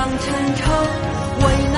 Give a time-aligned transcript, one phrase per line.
[0.00, 1.69] 让沉愁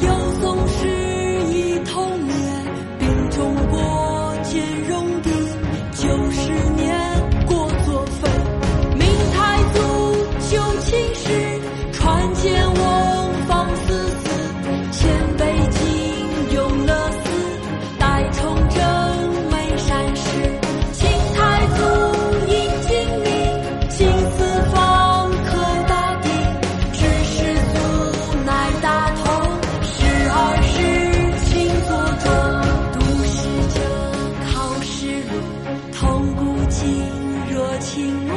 [0.00, 0.88] 又总是
[1.52, 2.34] 一头灭
[2.98, 5.30] 病中国兼容地
[5.92, 8.28] 九十年国作废。
[8.98, 9.78] 明太祖
[10.48, 11.60] 就秦时
[11.92, 12.99] 传见我
[37.80, 38.29] 情。